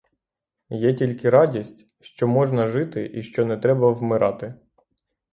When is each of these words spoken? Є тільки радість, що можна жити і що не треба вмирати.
Є 0.79 0.93
тільки 0.93 1.29
радість, 1.29 1.87
що 2.01 2.27
можна 2.27 2.67
жити 2.67 3.11
і 3.13 3.23
що 3.23 3.45
не 3.45 3.57
треба 3.57 3.91
вмирати. 3.91 4.53